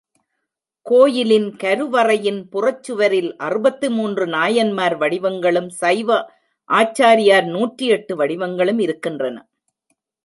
கோயிலின் 0.85 1.49
கருவறையின் 1.63 2.39
புறச்சுவரில் 2.51 3.29
அறுபத்து 3.37 3.89
மூன்று 3.91 4.25
நாயன்மார் 4.27 4.95
வடிவங்களும் 4.97 5.69
சைவ 5.81 6.09
ஆச்சாரியார் 6.69 7.47
நூற்றி 7.47 7.87
எட்டு 7.87 8.15
வடிவங்களும் 8.15 8.79
இருக்கின்றன. 8.79 9.37